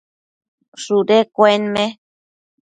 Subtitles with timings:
[0.83, 1.85] shudu cuenme